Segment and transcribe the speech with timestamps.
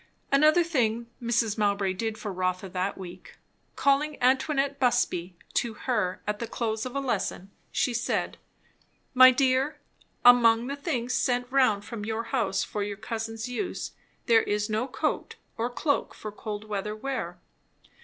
[0.31, 1.59] Another thing Mrs.
[1.59, 3.37] Mowbray did for Rotha that week.
[3.75, 8.39] Calling Antoinette Busby to her, at the close of a lesson, she said,
[9.13, 9.77] "My dear,
[10.25, 13.91] among the things sent round from your house for your cousin's use,
[14.25, 17.37] there is no coat or cloak for cold weather wear.